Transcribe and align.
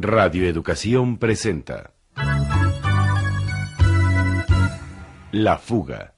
Radio 0.00 0.48
Educación 0.48 1.18
presenta 1.18 1.90
La 5.32 5.58
fuga. 5.58 6.14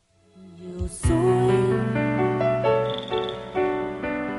Yo 0.59 0.87
soy 0.88 1.54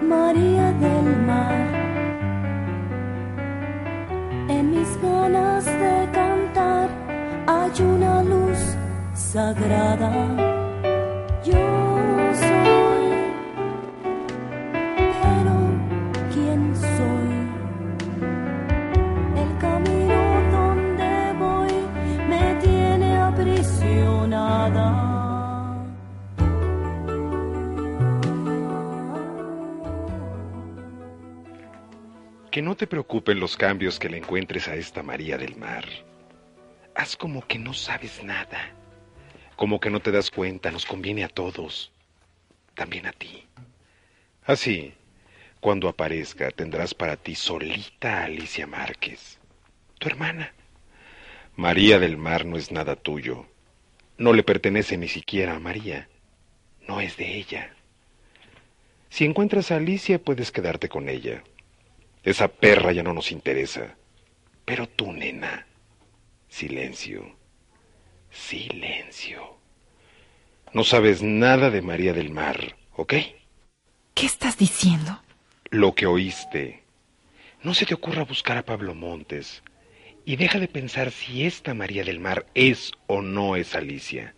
María 0.07 0.71
del 0.73 1.17
Mar. 1.25 1.67
En 4.47 4.69
mis 4.69 5.01
ganas 5.01 5.65
de 5.65 6.09
cantar 6.11 6.89
hay 7.47 7.81
una 7.81 8.23
luz 8.23 8.59
sagrada. 9.13 10.60
Que 32.51 32.61
no 32.61 32.75
te 32.75 32.85
preocupen 32.85 33.39
los 33.39 33.55
cambios 33.55 33.97
que 33.97 34.09
le 34.09 34.17
encuentres 34.17 34.67
a 34.67 34.75
esta 34.75 35.01
María 35.01 35.37
del 35.37 35.55
Mar. 35.55 35.85
Haz 36.95 37.15
como 37.15 37.47
que 37.47 37.57
no 37.57 37.73
sabes 37.73 38.21
nada. 38.23 38.71
Como 39.55 39.79
que 39.79 39.89
no 39.89 40.01
te 40.01 40.11
das 40.11 40.29
cuenta, 40.29 40.69
nos 40.69 40.85
conviene 40.85 41.23
a 41.23 41.29
todos. 41.29 41.93
También 42.75 43.05
a 43.05 43.13
ti. 43.13 43.47
Así, 44.43 44.93
cuando 45.61 45.87
aparezca, 45.87 46.51
tendrás 46.51 46.93
para 46.93 47.15
ti 47.15 47.35
solita 47.35 48.19
a 48.19 48.25
Alicia 48.25 48.67
Márquez, 48.67 49.39
tu 49.99 50.09
hermana. 50.09 50.53
María 51.55 51.99
del 51.99 52.17
Mar 52.17 52.45
no 52.45 52.57
es 52.57 52.71
nada 52.71 52.95
tuyo. 52.95 53.45
No 54.21 54.33
le 54.33 54.43
pertenece 54.43 54.99
ni 54.99 55.07
siquiera 55.07 55.55
a 55.55 55.59
María. 55.59 56.07
No 56.87 57.01
es 57.01 57.17
de 57.17 57.37
ella. 57.37 57.73
Si 59.09 59.25
encuentras 59.25 59.71
a 59.71 59.77
Alicia, 59.77 60.19
puedes 60.19 60.51
quedarte 60.51 60.89
con 60.89 61.09
ella. 61.09 61.41
Esa 62.21 62.47
perra 62.47 62.91
ya 62.91 63.01
no 63.01 63.13
nos 63.13 63.31
interesa. 63.31 63.95
Pero 64.63 64.87
tú, 64.87 65.11
nena, 65.11 65.65
silencio, 66.49 67.35
silencio. 68.29 69.57
No 70.71 70.83
sabes 70.83 71.23
nada 71.23 71.71
de 71.71 71.81
María 71.81 72.13
del 72.13 72.29
Mar, 72.29 72.75
¿ok? 72.97 73.13
¿Qué 74.13 74.25
estás 74.27 74.55
diciendo? 74.55 75.19
Lo 75.71 75.95
que 75.95 76.05
oíste. 76.05 76.83
No 77.63 77.73
se 77.73 77.87
te 77.87 77.95
ocurra 77.95 78.23
buscar 78.23 78.59
a 78.59 78.65
Pablo 78.65 78.93
Montes. 78.93 79.63
Y 80.25 80.35
deja 80.35 80.59
de 80.59 80.67
pensar 80.67 81.11
si 81.11 81.45
esta 81.45 81.73
María 81.73 82.03
del 82.03 82.19
Mar 82.19 82.45
es 82.53 82.91
o 83.07 83.21
no 83.21 83.55
es 83.55 83.75
Alicia. 83.75 84.35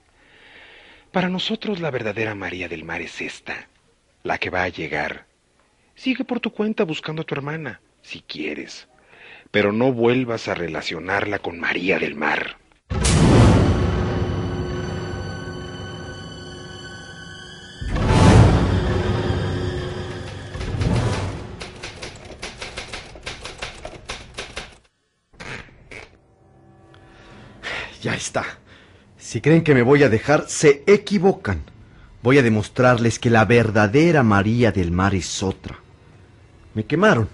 Para 1.11 1.29
nosotros 1.29 1.79
la 1.79 1.91
verdadera 1.91 2.35
María 2.35 2.67
del 2.67 2.83
Mar 2.83 3.01
es 3.01 3.21
esta, 3.21 3.67
la 4.23 4.37
que 4.37 4.49
va 4.49 4.63
a 4.63 4.69
llegar. 4.69 5.27
Sigue 5.95 6.23
por 6.23 6.39
tu 6.39 6.51
cuenta 6.51 6.85
buscando 6.85 7.21
a 7.21 7.25
tu 7.25 7.35
hermana, 7.35 7.81
si 8.01 8.21
quieres, 8.21 8.87
pero 9.51 9.71
no 9.71 9.91
vuelvas 9.91 10.47
a 10.47 10.55
relacionarla 10.55 11.39
con 11.39 11.59
María 11.59 11.99
del 11.99 12.15
Mar. 12.15 12.57
Está. 28.23 28.45
Si 29.17 29.41
creen 29.41 29.63
que 29.63 29.73
me 29.73 29.83
voy 29.83 30.03
a 30.03 30.09
dejar, 30.09 30.45
se 30.47 30.83
equivocan. 30.87 31.63
Voy 32.21 32.37
a 32.37 32.43
demostrarles 32.43 33.19
que 33.19 33.29
la 33.29 33.45
verdadera 33.45 34.23
María 34.23 34.71
del 34.71 34.91
Mar 34.91 35.13
es 35.13 35.43
otra. 35.43 35.79
Me 36.73 36.85
quemaron, 36.85 37.27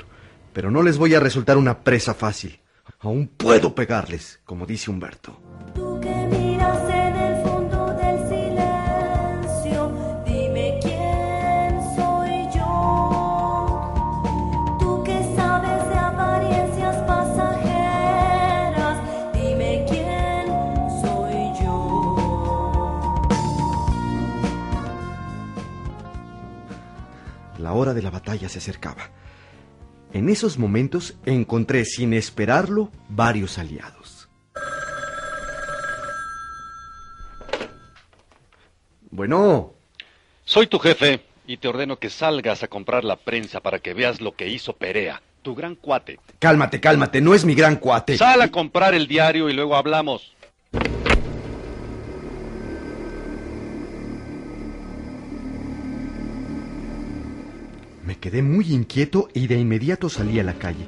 pero 0.52 0.72
no 0.72 0.82
les 0.82 0.98
voy 0.98 1.14
a 1.14 1.20
resultar 1.20 1.58
una 1.58 1.80
presa 1.80 2.14
fácil. 2.14 2.60
Aún 3.00 3.28
puedo 3.28 3.76
pegarles, 3.76 4.40
como 4.46 4.66
dice 4.66 4.90
Humberto. 4.90 5.40
Batalla 28.40 28.50
se 28.50 28.60
acercaba. 28.60 29.10
En 30.14 30.30
esos 30.30 30.58
momentos 30.58 31.16
encontré, 31.26 31.86
sin 31.86 32.14
esperarlo, 32.14 32.90
varios 33.10 33.58
aliados. 33.58 34.28
Bueno, 39.12 39.74
Soy 40.46 40.68
tu 40.68 40.80
jefe 40.80 41.22
y 41.46 41.58
te 41.58 41.68
ordeno 41.68 41.98
que 41.98 42.10
salgas 42.10 42.64
a 42.64 42.68
comprar 42.68 43.04
la 43.04 43.18
prensa 43.18 43.60
para 43.60 43.80
que 43.80 43.94
veas 43.94 44.20
lo 44.22 44.32
que 44.32 44.48
hizo 44.48 44.74
Perea, 44.74 45.22
tu 45.44 45.54
gran 45.54 45.76
cuate. 45.76 46.20
cálmate, 46.40 46.80
cálmate, 46.80 47.22
no 47.22 47.34
es 47.36 47.46
mi 47.46 47.54
gran 47.54 47.76
cuate. 47.76 48.18
Sal 48.18 48.42
a 48.42 48.50
comprar 48.50 48.94
el 48.96 49.08
diario 49.08 49.50
y 49.50 49.54
luego 49.54 49.76
hablamos. 49.76 50.34
Quedé 58.22 58.42
muy 58.44 58.74
inquieto 58.74 59.30
y 59.34 59.48
de 59.48 59.58
inmediato 59.58 60.10
salí 60.10 60.40
a 60.40 60.44
la 60.44 60.56
calle. 60.56 60.86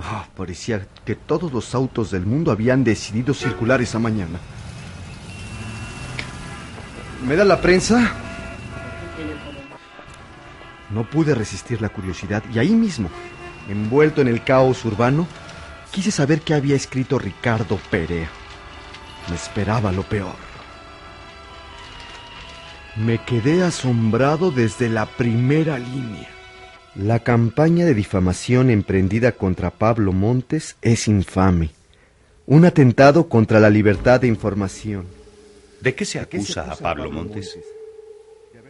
Ah, 0.00 0.28
parecía 0.36 0.86
que 1.04 1.16
todos 1.16 1.52
los 1.52 1.74
autos 1.74 2.10
del 2.10 2.24
mundo 2.24 2.52
habían 2.52 2.84
decidido 2.84 3.34
circular 3.34 3.80
esa 3.80 3.98
mañana. 3.98 4.38
¿Me 7.26 7.34
da 7.34 7.44
la 7.44 7.60
prensa? 7.60 8.12
No 10.90 11.08
pude 11.10 11.34
resistir 11.34 11.82
la 11.82 11.88
curiosidad 11.88 12.44
y 12.54 12.60
ahí 12.60 12.70
mismo, 12.70 13.08
envuelto 13.68 14.20
en 14.20 14.28
el 14.28 14.44
caos 14.44 14.84
urbano, 14.84 15.26
quise 15.90 16.12
saber 16.12 16.42
qué 16.42 16.54
había 16.54 16.76
escrito 16.76 17.18
Ricardo 17.18 17.80
Perea. 17.90 18.28
Me 19.28 19.34
esperaba 19.34 19.90
lo 19.90 20.04
peor. 20.04 20.36
Me 22.94 23.18
quedé 23.24 23.64
asombrado 23.64 24.52
desde 24.52 24.88
la 24.88 25.06
primera 25.06 25.78
línea. 25.78 26.35
La 26.98 27.18
campaña 27.18 27.84
de 27.84 27.92
difamación 27.92 28.70
emprendida 28.70 29.32
contra 29.32 29.70
Pablo 29.70 30.14
Montes 30.14 30.78
es 30.80 31.08
infame. 31.08 31.68
Un 32.46 32.64
atentado 32.64 33.28
contra 33.28 33.60
la 33.60 33.68
libertad 33.68 34.22
de 34.22 34.28
información. 34.28 35.06
¿De 35.82 35.94
qué 35.94 36.06
se 36.06 36.20
acusa 36.20 36.72
a 36.72 36.74
Pablo 36.74 37.10
Montes? 37.10 37.58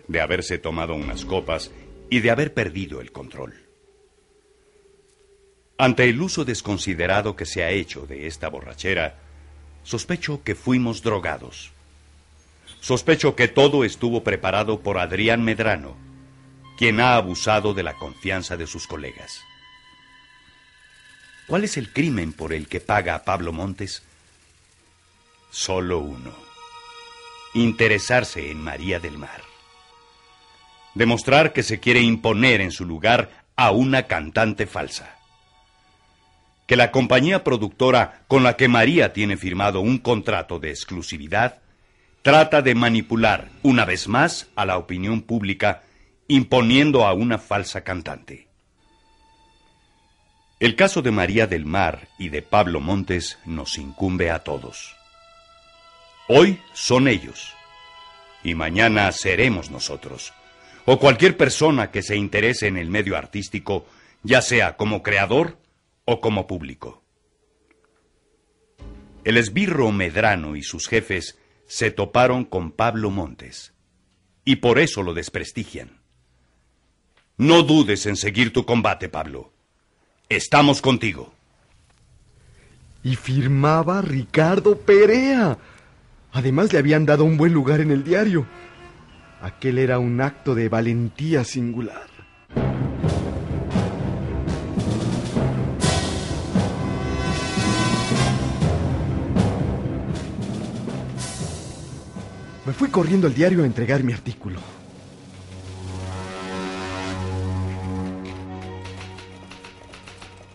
De 0.08 0.20
haberse 0.20 0.58
tomado 0.58 0.96
unas 0.96 1.24
copas 1.24 1.70
y 2.10 2.18
de 2.18 2.30
haber 2.32 2.52
perdido 2.52 3.00
el 3.00 3.12
control. 3.12 3.54
Ante 5.78 6.08
el 6.08 6.20
uso 6.20 6.44
desconsiderado 6.44 7.36
que 7.36 7.46
se 7.46 7.62
ha 7.62 7.70
hecho 7.70 8.08
de 8.08 8.26
esta 8.26 8.48
borrachera, 8.48 9.20
sospecho 9.84 10.42
que 10.42 10.56
fuimos 10.56 11.00
drogados. 11.00 11.70
Sospecho 12.80 13.36
que 13.36 13.46
todo 13.46 13.84
estuvo 13.84 14.24
preparado 14.24 14.80
por 14.80 14.98
Adrián 14.98 15.44
Medrano, 15.44 15.94
quien 16.76 17.00
ha 17.00 17.16
abusado 17.16 17.74
de 17.74 17.82
la 17.82 17.94
confianza 17.94 18.56
de 18.56 18.66
sus 18.66 18.86
colegas. 18.86 19.40
¿Cuál 21.46 21.64
es 21.64 21.76
el 21.76 21.92
crimen 21.92 22.32
por 22.32 22.52
el 22.52 22.68
que 22.68 22.80
paga 22.80 23.14
a 23.14 23.24
Pablo 23.24 23.52
Montes? 23.52 24.02
Solo 25.50 26.00
uno. 26.00 26.34
Interesarse 27.54 28.50
en 28.50 28.60
María 28.62 28.98
del 28.98 29.16
Mar. 29.16 29.42
Demostrar 30.94 31.52
que 31.52 31.62
se 31.62 31.78
quiere 31.78 32.00
imponer 32.00 32.60
en 32.60 32.72
su 32.72 32.84
lugar 32.84 33.44
a 33.54 33.70
una 33.70 34.04
cantante 34.04 34.66
falsa. 34.66 35.16
Que 36.66 36.76
la 36.76 36.90
compañía 36.90 37.44
productora 37.44 38.22
con 38.26 38.42
la 38.42 38.56
que 38.56 38.66
María 38.66 39.12
tiene 39.12 39.36
firmado 39.36 39.80
un 39.80 39.98
contrato 39.98 40.58
de 40.58 40.70
exclusividad 40.70 41.60
trata 42.22 42.60
de 42.60 42.74
manipular 42.74 43.50
una 43.62 43.84
vez 43.84 44.08
más 44.08 44.48
a 44.56 44.66
la 44.66 44.78
opinión 44.78 45.22
pública 45.22 45.82
imponiendo 46.28 47.06
a 47.06 47.12
una 47.12 47.38
falsa 47.38 47.82
cantante. 47.82 48.48
El 50.58 50.74
caso 50.74 51.02
de 51.02 51.10
María 51.10 51.46
del 51.46 51.66
Mar 51.66 52.08
y 52.18 52.30
de 52.30 52.42
Pablo 52.42 52.80
Montes 52.80 53.38
nos 53.44 53.78
incumbe 53.78 54.30
a 54.30 54.40
todos. 54.40 54.96
Hoy 56.28 56.60
son 56.72 57.08
ellos 57.08 57.54
y 58.42 58.54
mañana 58.54 59.12
seremos 59.12 59.70
nosotros, 59.70 60.32
o 60.84 60.98
cualquier 60.98 61.36
persona 61.36 61.90
que 61.90 62.02
se 62.02 62.16
interese 62.16 62.68
en 62.68 62.76
el 62.76 62.88
medio 62.90 63.16
artístico, 63.16 63.86
ya 64.22 64.40
sea 64.40 64.76
como 64.76 65.02
creador 65.02 65.58
o 66.04 66.20
como 66.20 66.46
público. 66.46 67.02
el 69.24 69.36
esbirro 69.38 69.90
Medrano 69.90 70.54
y 70.54 70.62
sus 70.62 70.86
jefes 70.86 71.36
se 71.66 71.90
toparon 71.90 72.44
con 72.44 72.70
Pablo 72.70 73.10
Montes. 73.10 73.74
Y 74.44 74.56
por 74.56 74.78
eso 74.78 75.02
lo 75.02 75.14
desprestigian. 75.14 76.00
No 77.38 77.62
dudes 77.62 78.06
en 78.06 78.16
seguir 78.16 78.50
tu 78.50 78.64
combate, 78.64 79.10
Pablo. 79.10 79.52
Estamos 80.30 80.80
contigo. 80.80 81.34
Y 83.04 83.16
firmaba 83.16 84.00
Ricardo 84.00 84.78
Perea. 84.78 85.58
Además 86.32 86.72
le 86.72 86.78
habían 86.78 87.04
dado 87.04 87.24
un 87.24 87.36
buen 87.36 87.52
lugar 87.52 87.80
en 87.80 87.90
el 87.90 88.04
diario. 88.04 88.46
Aquel 89.42 89.78
era 89.78 89.98
un 89.98 90.22
acto 90.22 90.54
de 90.54 90.70
valentía 90.70 91.44
singular. 91.44 92.06
Me 102.64 102.72
fui 102.72 102.88
corriendo 102.88 103.26
al 103.26 103.34
diario 103.34 103.62
a 103.62 103.66
entregar 103.66 104.02
mi 104.02 104.14
artículo. 104.14 104.58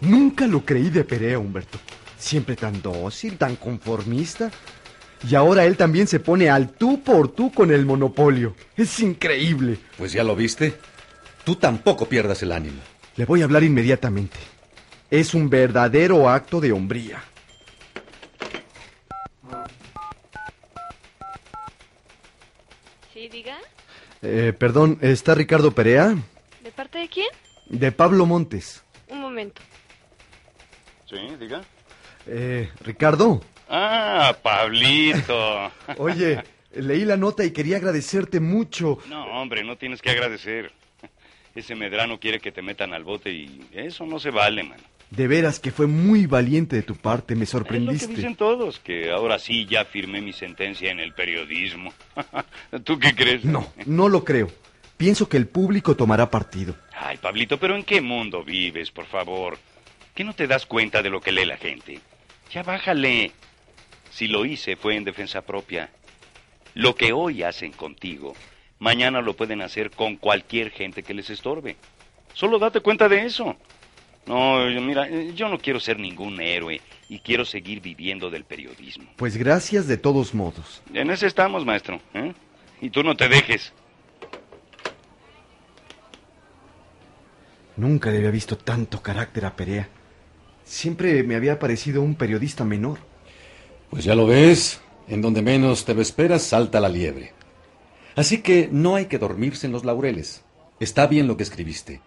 Nunca 0.01 0.47
lo 0.47 0.65
creí 0.65 0.89
de 0.89 1.03
Perea, 1.03 1.39
Humberto. 1.39 1.79
Siempre 2.17 2.55
tan 2.55 2.81
dócil, 2.81 3.37
tan 3.37 3.55
conformista. 3.55 4.51
Y 5.27 5.35
ahora 5.35 5.65
él 5.65 5.77
también 5.77 6.07
se 6.07 6.19
pone 6.19 6.49
al 6.49 6.71
tú 6.71 7.03
por 7.03 7.29
tú 7.29 7.51
con 7.51 7.71
el 7.71 7.85
monopolio. 7.85 8.55
Es 8.75 8.99
increíble. 8.99 9.77
Pues 9.97 10.11
ya 10.13 10.23
lo 10.23 10.35
viste. 10.35 10.73
Tú 11.43 11.55
tampoco 11.55 12.07
pierdas 12.07 12.41
el 12.41 12.51
ánimo. 12.51 12.81
Le 13.15 13.25
voy 13.25 13.41
a 13.41 13.45
hablar 13.45 13.63
inmediatamente. 13.63 14.37
Es 15.11 15.33
un 15.33 15.49
verdadero 15.49 16.29
acto 16.29 16.59
de 16.59 16.71
hombría. 16.71 17.23
Sí, 23.13 23.27
diga. 23.27 23.57
Eh, 24.23 24.53
perdón, 24.57 24.97
¿está 25.01 25.35
Ricardo 25.35 25.71
Perea? 25.71 26.15
¿De 26.63 26.71
parte 26.71 26.99
de 26.99 27.09
quién? 27.09 27.27
De 27.69 27.91
Pablo 27.91 28.25
Montes. 28.25 28.83
Un 29.07 29.19
momento. 29.19 29.61
Sí, 31.11 31.17
diga. 31.39 31.61
Eh, 32.25 32.69
Ricardo. 32.81 33.41
Ah, 33.69 34.35
Pablito. 34.41 35.71
Oye, 35.97 36.41
leí 36.73 37.05
la 37.05 37.17
nota 37.17 37.43
y 37.45 37.51
quería 37.51 37.77
agradecerte 37.77 38.39
mucho. 38.39 38.97
No, 39.09 39.25
hombre, 39.25 39.63
no 39.63 39.75
tienes 39.77 40.01
que 40.01 40.09
agradecer. 40.09 40.71
Ese 41.53 41.75
medrano 41.75 42.19
quiere 42.19 42.39
que 42.39 42.51
te 42.51 42.61
metan 42.61 42.93
al 42.93 43.03
bote 43.03 43.29
y 43.31 43.67
eso 43.73 44.05
no 44.05 44.19
se 44.19 44.29
vale, 44.31 44.63
man. 44.63 44.79
De 45.09 45.27
veras 45.27 45.59
que 45.59 45.71
fue 45.71 45.87
muy 45.87 46.25
valiente 46.25 46.77
de 46.77 46.83
tu 46.83 46.95
parte, 46.95 47.35
me 47.35 47.43
Es 47.43 47.53
lo 47.53 47.59
que 47.59 47.65
sorprendiste. 47.65 48.07
dicen 48.07 48.35
todos, 48.37 48.79
que 48.79 49.11
ahora 49.11 49.37
sí 49.37 49.65
ya 49.65 49.83
firmé 49.83 50.21
mi 50.21 50.31
sentencia 50.31 50.89
en 50.89 51.01
el 51.01 51.13
periodismo. 51.13 51.93
¿Tú 52.85 52.97
qué 52.97 53.13
crees? 53.13 53.43
No, 53.43 53.67
no 53.85 54.07
lo 54.07 54.23
creo. 54.23 54.47
Pienso 54.95 55.27
que 55.27 55.35
el 55.35 55.47
público 55.47 55.97
tomará 55.97 56.29
partido. 56.29 56.75
Ay, 56.95 57.17
Pablito, 57.17 57.57
pero 57.59 57.75
¿en 57.75 57.83
qué 57.83 57.99
mundo 57.99 58.43
vives, 58.45 58.91
por 58.91 59.05
favor? 59.05 59.57
¿Que 60.15 60.23
no 60.23 60.33
te 60.33 60.47
das 60.47 60.65
cuenta 60.65 61.01
de 61.01 61.09
lo 61.09 61.21
que 61.21 61.31
lee 61.31 61.45
la 61.45 61.57
gente? 61.57 61.99
Ya 62.51 62.63
bájale. 62.63 63.31
Si 64.11 64.27
lo 64.27 64.45
hice 64.45 64.75
fue 64.75 64.95
en 64.95 65.05
defensa 65.05 65.41
propia. 65.41 65.89
Lo 66.73 66.95
que 66.95 67.13
hoy 67.13 67.43
hacen 67.43 67.71
contigo, 67.71 68.33
mañana 68.79 69.21
lo 69.21 69.35
pueden 69.35 69.61
hacer 69.61 69.91
con 69.91 70.17
cualquier 70.17 70.71
gente 70.71 71.03
que 71.03 71.13
les 71.13 71.29
estorbe. 71.29 71.77
Solo 72.33 72.59
date 72.59 72.81
cuenta 72.81 73.09
de 73.09 73.25
eso. 73.25 73.55
No, 74.25 74.65
mira, 74.81 75.09
yo 75.33 75.49
no 75.49 75.57
quiero 75.57 75.79
ser 75.79 75.99
ningún 75.99 76.39
héroe 76.41 76.79
y 77.09 77.19
quiero 77.19 77.43
seguir 77.43 77.81
viviendo 77.81 78.29
del 78.29 78.45
periodismo. 78.45 79.09
Pues 79.17 79.35
gracias 79.35 79.87
de 79.87 79.97
todos 79.97 80.33
modos. 80.33 80.81
En 80.93 81.09
ese 81.09 81.27
estamos, 81.27 81.65
maestro. 81.65 81.99
¿eh? 82.13 82.33
Y 82.81 82.89
tú 82.89 83.03
no 83.03 83.15
te 83.15 83.27
dejes. 83.27 83.73
Nunca 87.77 88.11
le 88.11 88.17
había 88.17 88.31
visto 88.31 88.57
tanto 88.57 89.01
carácter 89.01 89.45
a 89.45 89.55
Perea. 89.55 89.89
Siempre 90.71 91.21
me 91.23 91.35
había 91.35 91.59
parecido 91.59 92.01
un 92.01 92.15
periodista 92.15 92.63
menor. 92.63 92.99
Pues 93.89 94.05
ya 94.05 94.15
lo 94.15 94.25
ves. 94.25 94.79
En 95.09 95.21
donde 95.21 95.41
menos 95.41 95.83
te 95.83 95.93
lo 95.93 96.01
esperas, 96.01 96.43
salta 96.43 96.79
la 96.79 96.87
liebre. 96.87 97.33
Así 98.15 98.41
que 98.41 98.69
no 98.71 98.95
hay 98.95 99.07
que 99.07 99.17
dormirse 99.17 99.67
en 99.67 99.73
los 99.73 99.83
laureles. 99.83 100.45
Está 100.79 101.07
bien 101.07 101.27
lo 101.27 101.35
que 101.35 101.43
escribiste. 101.43 101.99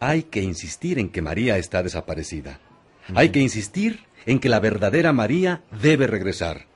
Hay 0.00 0.24
que 0.24 0.42
insistir 0.42 0.98
en 0.98 1.10
que 1.10 1.22
María 1.22 1.58
está 1.58 1.84
desaparecida. 1.84 2.58
Hay 3.14 3.28
que 3.28 3.38
insistir 3.38 4.00
en 4.26 4.40
que 4.40 4.48
la 4.48 4.58
verdadera 4.58 5.12
María 5.12 5.62
debe 5.80 6.08
regresar. 6.08 6.66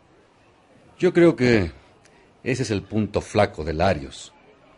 Yo 0.96 1.12
creo 1.12 1.34
que 1.34 1.72
ese 2.44 2.62
es 2.62 2.70
el 2.70 2.82
punto 2.82 3.20
flaco 3.20 3.64
de 3.64 3.74
Larios. 3.74 4.32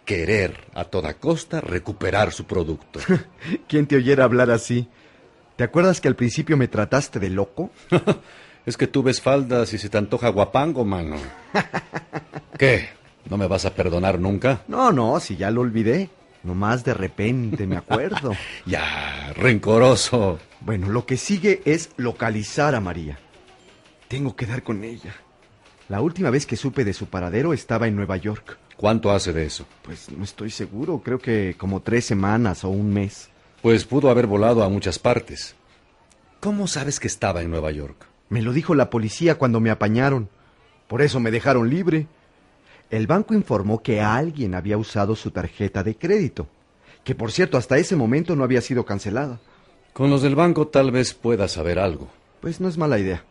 Querer 0.07 0.65
a 0.73 0.85
toda 0.85 1.13
costa 1.13 1.61
recuperar 1.61 2.33
su 2.33 2.47
producto. 2.47 3.01
¿Quién 3.69 3.87
te 3.87 3.97
oyera 3.97 4.25
hablar 4.25 4.51
así? 4.51 4.89
¿Te 5.57 5.65
acuerdas 5.65 6.01
que 6.01 6.09
al 6.09 6.17
principio 6.17 6.57
me 6.57 6.69
trataste 6.69 7.21
de 7.21 7.31
loco? 7.31 7.71
es 8.67 8.77
que 8.77 8.87
tú 8.87 9.03
ves 9.03 9.21
faldas 9.21 9.73
y 9.73 9.79
se 9.79 9.89
te 9.89 9.99
antoja 9.99 10.29
guapango, 10.29 10.85
mano. 10.85 11.17
¿Qué? 12.59 12.89
¿No 13.31 13.37
me 13.37 13.47
vas 13.47 13.65
a 13.65 13.75
perdonar 13.75 14.19
nunca? 14.19 14.63
No, 14.69 14.91
no, 14.93 15.21
si 15.21 15.37
ya 15.37 15.51
lo 15.51 15.61
olvidé. 15.61 16.11
Nomás 16.43 16.85
de 16.85 16.93
repente 16.93 17.67
me 17.67 17.77
acuerdo. 17.77 18.33
Ya, 18.67 19.33
rencoroso. 19.37 20.39
Bueno, 20.61 20.89
lo 20.89 21.07
que 21.07 21.17
sigue 21.17 21.63
es 21.65 21.91
localizar 21.97 22.75
a 22.75 22.81
María. 22.81 23.19
Tengo 24.09 24.37
que 24.37 24.47
dar 24.47 24.63
con 24.63 24.85
ella. 24.85 25.15
La 25.89 26.01
última 26.01 26.31
vez 26.31 26.47
que 26.47 26.57
supe 26.57 26.85
de 26.85 26.95
su 26.95 27.07
paradero 27.07 27.53
estaba 27.53 27.87
en 27.87 27.97
Nueva 27.97 28.17
York. 28.17 28.59
¿Cuánto 28.77 29.11
hace 29.13 29.33
de 29.33 29.47
eso? 29.47 29.67
Pues 29.83 30.11
no 30.11 30.25
estoy 30.25 30.51
seguro, 30.51 31.01
creo 31.03 31.19
que 31.19 31.55
como 31.57 31.81
tres 31.81 32.07
semanas 32.07 32.65
o 32.65 32.71
un 32.71 32.93
mes. 32.93 33.31
Pues 33.65 33.87
pudo 33.87 34.11
haber 34.11 34.27
volado 34.27 34.63
a 34.63 34.69
muchas 34.69 34.99
partes. 34.99 35.55
¿Cómo 36.41 36.67
sabes 36.67 37.01
que 37.01 37.07
estaba 37.07 37.41
en 37.41 37.51
Nueva 37.51 37.71
York? 37.71 38.05
Me 38.29 38.43
lo 38.43 38.53
dijo 38.53 38.75
la 38.75 38.91
policía 38.91 39.39
cuando 39.39 39.59
me 39.59 39.71
apañaron. 39.71 40.29
Por 40.87 41.01
eso 41.01 41.19
me 41.19 41.31
dejaron 41.31 41.71
libre. 41.71 42.07
El 42.91 43.07
banco 43.07 43.33
informó 43.33 43.83
que 43.83 44.03
alguien 44.03 44.55
había 44.55 44.77
usado 44.77 45.17
su 45.17 45.31
tarjeta 45.31 45.83
de 45.83 45.97
crédito, 45.97 46.47
que 47.05 47.15
por 47.15 47.33
cierto 47.33 47.57
hasta 47.57 47.79
ese 47.79 47.97
momento 47.97 48.37
no 48.37 48.45
había 48.45 48.61
sido 48.61 48.85
cancelada. 48.85 49.41
Con 49.95 50.11
los 50.11 50.21
del 50.21 50.35
banco 50.35 50.69
tal 50.69 50.91
vez 50.91 51.15
puedas 51.15 51.53
saber 51.53 51.79
algo. 51.79 52.11
Pues 52.43 52.61
no 52.61 52.69
es 52.69 52.77
mala 52.77 52.99
idea. 52.99 53.25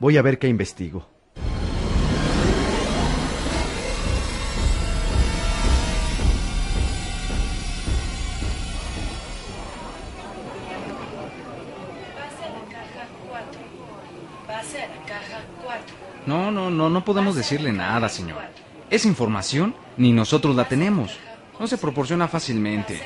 Voy 0.00 0.16
a 0.16 0.22
ver 0.22 0.40
qué 0.40 0.48
investigo. 0.48 1.06
No, 16.26 16.50
no, 16.50 16.70
no, 16.70 16.90
no 16.90 17.04
podemos 17.04 17.34
decirle 17.34 17.72
nada, 17.72 18.08
señor. 18.08 18.38
Esa 18.90 19.08
información 19.08 19.74
ni 19.96 20.12
nosotros 20.12 20.54
la 20.56 20.68
tenemos. 20.68 21.16
No 21.58 21.66
se 21.66 21.78
proporciona 21.78 22.28
fácilmente. 22.28 23.00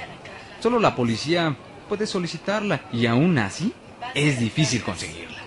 Solo 0.61 0.79
la 0.79 0.97
policía 0.97 1.57
puede 1.89 2.07
solicitarla 2.07 2.83
y 2.93 3.07
aún 3.07 3.37
así 3.39 3.73
es 4.15 4.39
difícil 4.39 4.83
conseguirla. 4.83 5.39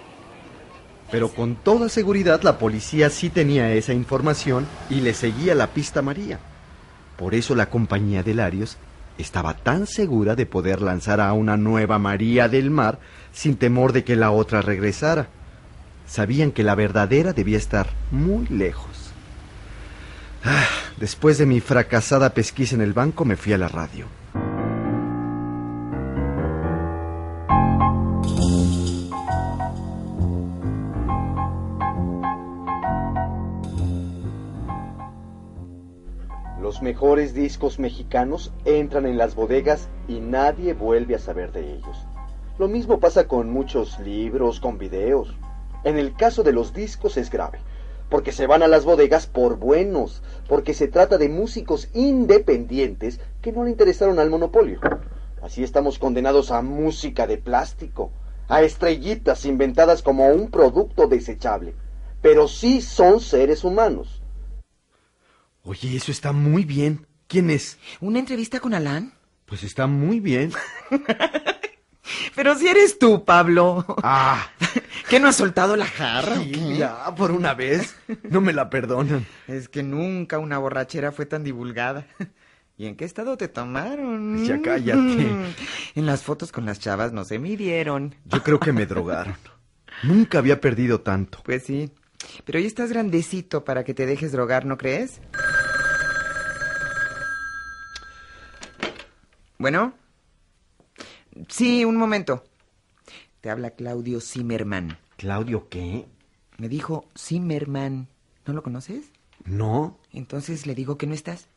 Pero 1.10 1.30
con 1.30 1.56
toda 1.56 1.90
seguridad 1.90 2.42
la 2.44 2.60
policía 2.60 3.10
sí 3.10 3.30
tenía 3.30 3.72
esa 3.74 3.94
información 3.94 4.68
y 4.90 5.02
le 5.02 5.14
seguía 5.14 5.56
la 5.56 5.68
pista 5.68 6.02
María. 6.02 6.40
Por 7.16 7.34
eso 7.34 7.56
la 7.56 7.70
compañía 7.70 8.24
de 8.24 8.34
Larios 8.34 8.78
estaba 9.18 9.56
tan 9.56 9.88
segura 9.88 10.36
de 10.36 10.46
poder 10.46 10.82
lanzar 10.82 11.22
a 11.22 11.34
una 11.34 11.58
nueva 11.58 11.98
María 11.98 12.48
del 12.50 12.70
Mar 12.70 13.00
sin 13.32 13.56
temor 13.56 13.94
de 13.94 14.04
que 14.04 14.16
la 14.16 14.32
otra 14.32 14.62
regresara. 14.62 15.30
Sabían 16.08 16.52
que 16.52 16.64
la 16.64 16.74
verdadera 16.74 17.34
debía 17.34 17.58
estar 17.58 17.88
muy 18.12 18.48
lejos. 18.48 19.12
Ah, 20.44 20.66
después 20.98 21.38
de 21.38 21.46
mi 21.46 21.60
fracasada 21.60 22.34
pesquisa 22.34 22.76
en 22.76 22.82
el 22.82 22.94
banco 22.94 23.26
me 23.26 23.36
fui 23.36 23.52
a 23.52 23.58
la 23.58 23.68
radio. 23.68 24.06
Los 36.62 36.82
mejores 36.82 37.34
discos 37.34 37.80
mexicanos 37.80 38.54
entran 38.64 39.06
en 39.06 39.18
las 39.18 39.36
bodegas 39.36 39.90
y 40.08 40.22
nadie 40.22 40.74
vuelve 40.74 41.16
a 41.16 41.20
saber 41.20 41.52
de 41.52 41.76
ellos. 41.76 42.06
Lo 42.58 42.68
mismo 42.68 43.00
pasa 43.00 43.28
con 43.28 43.52
muchos 43.52 44.00
libros, 44.00 44.60
con 44.60 44.78
videos. 44.78 45.36
En 45.88 45.98
el 45.98 46.16
caso 46.16 46.44
de 46.44 46.52
los 46.52 46.74
discos 46.74 47.16
es 47.16 47.30
grave, 47.30 47.60
porque 48.10 48.34
se 48.34 48.46
van 48.46 48.62
a 48.62 48.68
las 48.68 48.84
bodegas 48.84 49.26
por 49.26 49.56
buenos, 49.56 50.22
porque 50.50 50.74
se 50.74 50.90
trata 50.90 51.18
de 51.18 51.30
músicos 51.30 51.88
independientes 51.94 53.22
que 53.42 53.54
no 53.54 53.64
le 53.64 53.70
interesaron 53.70 54.20
al 54.20 54.30
monopolio. 54.30 54.82
Así 55.42 55.64
estamos 55.64 55.98
condenados 55.98 56.52
a 56.52 56.62
música 56.62 57.26
de 57.26 57.38
plástico, 57.38 58.12
a 58.50 58.64
estrellitas 58.64 59.46
inventadas 59.46 60.02
como 60.02 60.28
un 60.28 60.52
producto 60.52 61.08
desechable. 61.08 61.74
pero 62.22 62.50
sí 62.50 62.82
son 62.82 63.22
seres 63.22 63.64
humanos. 63.64 64.22
Oye, 65.64 65.96
eso 65.96 66.12
está 66.12 66.34
muy 66.34 66.66
bien. 66.66 67.08
¿Quién 67.28 67.50
es? 67.50 67.78
¿Una 68.02 68.20
entrevista 68.20 68.60
con 68.60 68.74
Alan? 68.74 69.14
Pues 69.46 69.64
está 69.64 69.88
muy 69.88 70.20
bien. 70.20 70.52
Pero 72.36 72.56
si 72.56 72.68
eres 72.68 73.00
tú, 73.00 73.26
Pablo. 73.26 73.86
Ah, 74.04 74.50
¿Que 75.10 75.20
no 75.20 75.28
has 75.30 75.36
soltado 75.36 75.76
la 75.76 75.86
jarra? 75.86 76.36
sí, 76.38 76.78
ya, 76.78 77.14
por 77.16 77.32
una 77.32 77.54
vez. 77.54 77.96
No 78.24 78.42
me 78.42 78.54
la 78.54 78.70
perdonan. 78.70 79.26
Es 79.48 79.70
que 79.70 79.84
nunca 79.84 80.38
una 80.40 80.58
borrachera 80.58 81.12
fue 81.12 81.26
tan 81.26 81.44
divulgada. 81.44 82.06
¿Y 82.78 82.86
en 82.86 82.96
qué 82.96 83.06
estado 83.06 83.38
te 83.38 83.48
tomaron? 83.48 84.46
Ya 84.46 84.62
cállate. 84.62 85.36
En 85.96 86.06
las 86.06 86.22
fotos 86.22 86.52
con 86.52 86.66
las 86.66 86.80
chavas 86.80 87.12
no 87.12 87.24
se 87.26 87.40
midieron. 87.40 88.14
Yo 88.26 88.44
creo 88.44 88.60
que 88.60 88.72
me 88.72 88.86
drogaron. 88.86 89.36
Nunca 90.04 90.38
había 90.38 90.62
perdido 90.62 91.02
tanto. 91.02 91.40
Pues 91.44 91.64
sí. 91.64 91.92
Pero 92.46 92.60
ya 92.60 92.68
estás 92.68 92.92
grandecito 92.92 93.64
para 93.66 93.84
que 93.84 93.94
te 93.96 94.06
dejes 94.06 94.32
drogar, 94.32 94.66
¿no 94.66 94.78
crees? 94.78 95.22
Bueno. 99.58 99.94
Sí, 101.48 101.86
un 101.86 101.98
momento. 101.98 102.44
Te 103.42 103.50
habla 103.50 103.72
Claudio 103.72 104.20
Zimmerman. 104.22 104.98
¿Claudio 105.18 105.68
qué? 105.70 106.06
Me 106.58 106.70
dijo 106.70 107.06
Zimmerman. 107.18 108.08
¿No 108.46 108.54
lo 108.54 108.64
conoces? 108.64 109.12
No. 109.46 110.00
Entonces 110.14 110.66
le 110.66 110.76
digo 110.76 110.98
que 110.98 111.08
no 111.08 111.14
estás. 111.14 111.48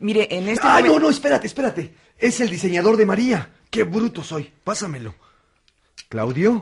Mire, 0.00 0.28
en 0.30 0.48
este 0.48 0.66
¡Ah, 0.66 0.80
no, 0.82 0.98
no! 0.98 1.08
Espérate, 1.08 1.46
espérate. 1.46 1.94
Es 2.18 2.40
el 2.40 2.50
diseñador 2.50 2.96
de 2.96 3.06
María. 3.06 3.50
¡Qué 3.70 3.84
bruto 3.84 4.22
soy! 4.22 4.52
Pásamelo. 4.64 5.14
¿Claudio? 6.08 6.60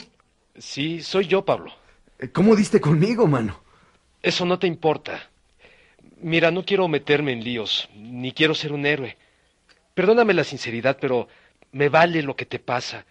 Sí, 0.57 1.03
soy 1.03 1.27
yo, 1.27 1.45
Pablo. 1.45 1.73
Eh, 2.19 2.29
¿Cómo 2.31 2.55
diste 2.55 2.81
conmigo, 2.81 3.27
mano? 3.27 3.61
Eso 4.23 4.45
no 4.45 4.59
te 4.59 4.67
importa. 4.67 5.31
Mira, 6.23 6.51
no 6.51 6.65
quiero 6.65 6.87
meterme 6.87 7.33
en 7.33 7.43
líos, 7.43 7.89
ni 7.97 8.33
quiero 8.33 8.55
ser 8.55 8.73
un 8.73 8.85
héroe. 8.87 9.17
Perdóname 9.95 10.35
la 10.35 10.45
sinceridad, 10.45 10.99
pero 11.01 11.29
me 11.73 11.89
vale 11.89 12.23
lo 12.23 12.37
que 12.37 12.47
te 12.47 12.59
pasa. 12.59 13.05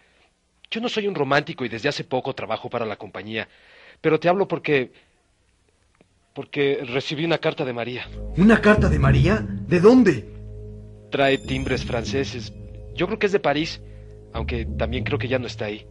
Yo 0.72 0.82
no 0.82 0.90
soy 0.90 1.08
un 1.08 1.16
romántico 1.16 1.66
y 1.66 1.70
desde 1.70 1.90
hace 1.90 2.04
poco 2.04 2.34
trabajo 2.36 2.70
para 2.70 2.86
la 2.86 2.98
compañía, 2.98 3.48
pero 4.02 4.20
te 4.20 4.30
hablo 4.30 4.48
porque... 4.48 4.92
porque 6.34 6.82
recibí 6.86 7.26
una 7.26 7.40
carta 7.40 7.66
de 7.66 7.74
María. 7.74 8.08
¿Una 8.38 8.62
carta 8.62 8.90
de 8.90 9.00
María? 9.00 9.46
¿De 9.68 9.80
dónde? 9.80 10.30
Trae 11.12 11.38
timbres 11.40 11.84
franceses. 11.86 12.54
Yo 12.94 13.08
creo 13.08 13.18
que 13.18 13.26
es 13.26 13.32
de 13.32 13.40
París, 13.40 13.82
aunque 14.34 14.66
también 14.66 15.04
creo 15.04 15.18
que 15.18 15.28
ya 15.28 15.40
no 15.40 15.48
está 15.48 15.66
ahí. 15.66 15.88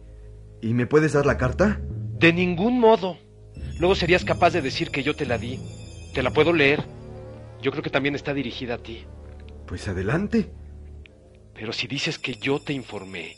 ¿Y 0.61 0.73
me 0.73 0.87
puedes 0.87 1.13
dar 1.13 1.25
la 1.25 1.37
carta? 1.37 1.81
De 2.17 2.31
ningún 2.31 2.79
modo. 2.79 3.17
Luego 3.79 3.95
serías 3.95 4.23
capaz 4.23 4.51
de 4.51 4.61
decir 4.61 4.91
que 4.91 5.03
yo 5.03 5.15
te 5.15 5.25
la 5.25 5.37
di. 5.37 5.59
Te 6.13 6.23
la 6.23 6.31
puedo 6.31 6.53
leer. 6.53 6.83
Yo 7.61 7.71
creo 7.71 7.83
que 7.83 7.89
también 7.89 8.15
está 8.15 8.33
dirigida 8.33 8.75
a 8.75 8.77
ti. 8.77 9.05
Pues 9.65 9.87
adelante. 9.87 10.49
Pero 11.59 11.73
si 11.73 11.87
dices 11.87 12.17
que 12.17 12.35
yo 12.35 12.59
te 12.59 12.71
informé, 12.71 13.35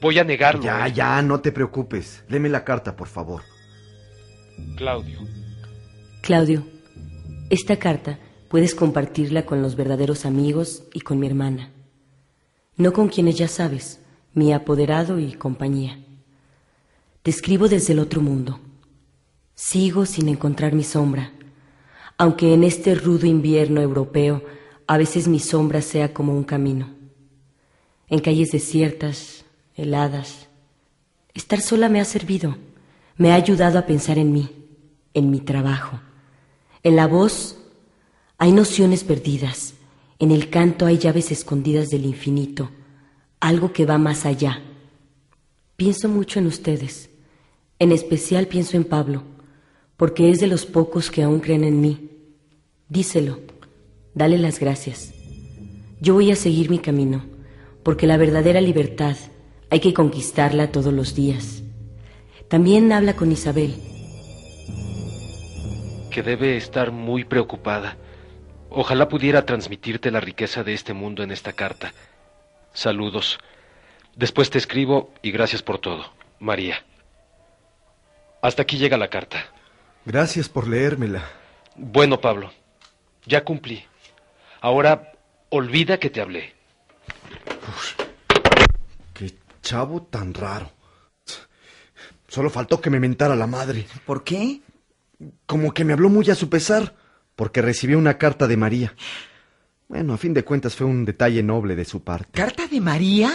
voy 0.00 0.18
a 0.18 0.24
negarlo. 0.24 0.62
Ya, 0.62 0.86
¿eh? 0.86 0.92
ya, 0.94 1.20
no 1.20 1.40
te 1.40 1.52
preocupes. 1.52 2.24
Deme 2.30 2.48
la 2.48 2.64
carta, 2.64 2.96
por 2.96 3.08
favor. 3.08 3.42
Claudio. 4.76 5.18
Claudio, 6.22 6.66
esta 7.50 7.76
carta 7.76 8.18
puedes 8.48 8.74
compartirla 8.74 9.44
con 9.44 9.60
los 9.60 9.76
verdaderos 9.76 10.24
amigos 10.24 10.84
y 10.94 11.00
con 11.00 11.18
mi 11.18 11.26
hermana. 11.26 11.72
No 12.78 12.94
con 12.94 13.08
quienes 13.08 13.36
ya 13.36 13.48
sabes, 13.48 14.00
mi 14.32 14.54
apoderado 14.54 15.18
y 15.18 15.34
compañía. 15.34 15.98
Te 17.22 17.30
escribo 17.30 17.68
desde 17.68 17.92
el 17.92 17.98
otro 17.98 18.22
mundo. 18.22 18.60
Sigo 19.54 20.06
sin 20.06 20.30
encontrar 20.30 20.72
mi 20.72 20.84
sombra, 20.84 21.32
aunque 22.16 22.54
en 22.54 22.64
este 22.64 22.94
rudo 22.94 23.26
invierno 23.26 23.82
europeo 23.82 24.42
a 24.86 24.96
veces 24.96 25.28
mi 25.28 25.38
sombra 25.38 25.82
sea 25.82 26.14
como 26.14 26.32
un 26.32 26.44
camino. 26.44 26.96
En 28.08 28.20
calles 28.20 28.52
desiertas, 28.52 29.44
heladas, 29.74 30.48
estar 31.34 31.60
sola 31.60 31.88
me 31.88 32.00
ha 32.00 32.04
servido, 32.04 32.56
me 33.16 33.32
ha 33.32 33.34
ayudado 33.34 33.78
a 33.78 33.86
pensar 33.86 34.18
en 34.18 34.32
mí, 34.32 34.48
en 35.12 35.30
mi 35.30 35.40
trabajo. 35.40 36.00
En 36.82 36.94
la 36.94 37.06
voz 37.06 37.58
hay 38.38 38.52
nociones 38.52 39.02
perdidas, 39.02 39.74
en 40.18 40.30
el 40.30 40.50
canto 40.50 40.86
hay 40.86 40.98
llaves 40.98 41.32
escondidas 41.32 41.88
del 41.88 42.04
infinito, 42.04 42.70
algo 43.40 43.72
que 43.72 43.86
va 43.86 43.98
más 43.98 44.24
allá. 44.24 44.62
Pienso 45.76 46.08
mucho 46.08 46.38
en 46.38 46.46
ustedes, 46.46 47.10
en 47.78 47.92
especial 47.92 48.46
pienso 48.46 48.76
en 48.76 48.84
Pablo, 48.84 49.24
porque 49.96 50.30
es 50.30 50.38
de 50.38 50.46
los 50.46 50.64
pocos 50.64 51.10
que 51.10 51.22
aún 51.22 51.40
creen 51.40 51.64
en 51.64 51.80
mí. 51.80 52.10
Díselo, 52.88 53.40
dale 54.14 54.38
las 54.38 54.60
gracias. 54.60 55.12
Yo 56.00 56.14
voy 56.14 56.30
a 56.30 56.36
seguir 56.36 56.70
mi 56.70 56.78
camino, 56.78 57.24
porque 57.86 58.08
la 58.08 58.16
verdadera 58.16 58.60
libertad 58.60 59.16
hay 59.70 59.78
que 59.78 59.94
conquistarla 59.94 60.72
todos 60.72 60.92
los 60.92 61.14
días. 61.14 61.62
También 62.48 62.90
habla 62.90 63.14
con 63.14 63.30
Isabel. 63.30 63.76
que 66.10 66.24
debe 66.24 66.56
estar 66.56 66.90
muy 66.90 67.22
preocupada. 67.22 67.96
Ojalá 68.70 69.08
pudiera 69.08 69.46
transmitirte 69.46 70.10
la 70.10 70.18
riqueza 70.18 70.64
de 70.64 70.74
este 70.74 70.94
mundo 70.94 71.22
en 71.22 71.30
esta 71.30 71.52
carta. 71.52 71.92
Saludos. 72.72 73.38
Después 74.16 74.50
te 74.50 74.58
escribo 74.58 75.12
y 75.22 75.30
gracias 75.30 75.62
por 75.62 75.78
todo. 75.78 76.06
María. 76.40 76.84
Hasta 78.42 78.62
aquí 78.62 78.78
llega 78.78 78.96
la 78.96 79.10
carta. 79.10 79.46
Gracias 80.04 80.48
por 80.48 80.66
leérmela. 80.66 81.22
Bueno, 81.76 82.20
Pablo, 82.20 82.50
ya 83.26 83.44
cumplí. 83.44 83.84
Ahora 84.60 85.12
olvida 85.50 86.00
que 86.00 86.10
te 86.10 86.20
hablé. 86.20 86.55
Qué 89.14 89.34
chavo 89.62 90.02
tan 90.02 90.34
raro. 90.34 90.70
Solo 92.28 92.50
faltó 92.50 92.80
que 92.80 92.90
me 92.90 93.00
mentara 93.00 93.36
la 93.36 93.46
madre. 93.46 93.86
¿Por 94.04 94.24
qué? 94.24 94.60
Como 95.46 95.72
que 95.72 95.84
me 95.84 95.92
habló 95.92 96.08
muy 96.08 96.28
a 96.30 96.34
su 96.34 96.50
pesar, 96.50 96.94
porque 97.34 97.62
recibió 97.62 97.98
una 97.98 98.18
carta 98.18 98.46
de 98.46 98.56
María. 98.56 98.94
Bueno, 99.88 100.14
a 100.14 100.18
fin 100.18 100.34
de 100.34 100.44
cuentas 100.44 100.74
fue 100.74 100.86
un 100.86 101.04
detalle 101.04 101.42
noble 101.42 101.76
de 101.76 101.84
su 101.84 102.02
parte. 102.02 102.28
¿Carta 102.32 102.66
de 102.66 102.80
María? 102.80 103.32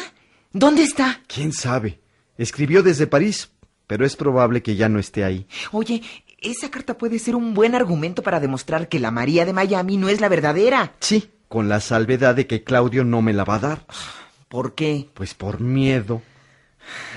¿Dónde 0.52 0.84
está? 0.84 1.22
¿Quién 1.28 1.54
sabe? 1.54 2.02
Escribió 2.38 2.84
desde 2.84 3.08
París, 3.08 3.52
pero 3.88 4.06
es 4.06 4.16
probable 4.16 4.62
que 4.62 4.76
ya 4.76 4.90
no 4.90 5.00
esté 5.00 5.24
ahí. 5.24 5.48
Oye, 5.72 6.02
esa 6.40 6.70
carta 6.70 6.98
puede 6.98 7.20
ser 7.20 7.36
un 7.36 7.54
buen 7.54 7.74
argumento 7.74 8.22
para 8.22 8.40
demostrar 8.40 8.90
que 8.90 9.00
la 9.00 9.12
María 9.12 9.46
de 9.46 9.54
Miami 9.54 9.96
no 9.98 10.10
es 10.10 10.20
la 10.20 10.28
verdadera. 10.28 10.94
Sí, 11.00 11.30
con 11.48 11.70
la 11.70 11.80
salvedad 11.80 12.36
de 12.36 12.48
que 12.48 12.64
Claudio 12.64 13.04
no 13.06 13.22
me 13.22 13.34
la 13.34 13.46
va 13.46 13.56
a 13.56 13.60
dar. 13.60 13.86
¿Por 14.52 14.76
qué? 14.76 15.10
Pues 15.14 15.34
por 15.34 15.62
miedo. 15.62 16.22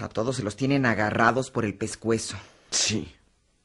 A 0.00 0.08
todos 0.08 0.36
se 0.36 0.44
los 0.44 0.54
tienen 0.54 0.86
agarrados 0.86 1.50
por 1.50 1.64
el 1.64 1.74
pescuezo. 1.74 2.36
Sí. 2.70 3.12